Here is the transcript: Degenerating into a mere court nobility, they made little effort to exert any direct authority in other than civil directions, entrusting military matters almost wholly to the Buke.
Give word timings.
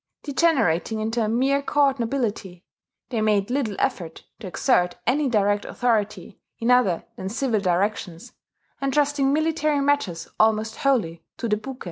Degenerating 0.23 0.99
into 0.99 1.23
a 1.23 1.29
mere 1.29 1.61
court 1.61 1.99
nobility, 1.99 2.65
they 3.09 3.21
made 3.21 3.51
little 3.51 3.75
effort 3.77 4.23
to 4.39 4.47
exert 4.47 4.95
any 5.05 5.29
direct 5.29 5.63
authority 5.63 6.39
in 6.57 6.71
other 6.71 7.05
than 7.17 7.29
civil 7.29 7.59
directions, 7.59 8.33
entrusting 8.81 9.31
military 9.31 9.79
matters 9.79 10.27
almost 10.39 10.77
wholly 10.77 11.23
to 11.37 11.47
the 11.47 11.57
Buke. 11.57 11.77